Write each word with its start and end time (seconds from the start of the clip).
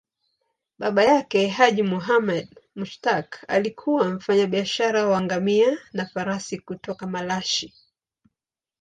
Baba 0.79 1.03
yake, 1.03 1.47
Haji 1.47 1.83
Muhammad 1.83 2.59
Mushtaq, 2.75 3.45
alikuwa 3.47 4.09
mfanyabiashara 4.09 5.07
wa 5.07 5.21
ngamia 5.21 5.77
na 5.93 6.05
farasi 6.05 6.59
kutoka 6.59 7.07
Malashi. 7.07 7.73